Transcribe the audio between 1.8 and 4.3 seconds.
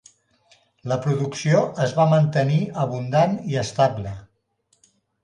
es va mantenir abundant i estable.